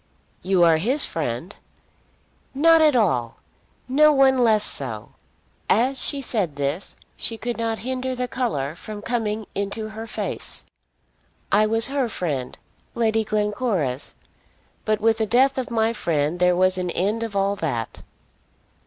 "You 0.41 0.63
are 0.63 0.77
his 0.77 1.05
friend." 1.05 1.55
"Not 2.55 2.81
at 2.81 2.95
all! 2.95 3.37
No 3.87 4.11
one 4.11 4.39
less 4.39 4.63
so!" 4.63 5.13
As 5.69 6.01
she 6.01 6.23
said 6.23 6.55
this 6.55 6.95
she 7.15 7.37
could 7.37 7.57
not 7.59 7.77
hinder 7.85 8.15
the 8.15 8.27
colour 8.27 8.73
from 8.75 9.03
coming 9.03 9.45
into 9.53 9.89
her 9.89 10.07
face. 10.07 10.65
"I 11.51 11.67
was 11.67 11.89
her 11.89 12.09
friend, 12.09 12.57
Lady 12.95 13.23
Glencora's; 13.23 14.15
but 14.85 14.99
with 15.01 15.19
the 15.19 15.27
death 15.27 15.59
of 15.59 15.69
my 15.69 15.93
friend 15.93 16.39
there 16.39 16.55
was 16.55 16.79
an 16.79 16.89
end 16.89 17.21
of 17.21 17.35
all 17.35 17.55
that." 17.57 18.01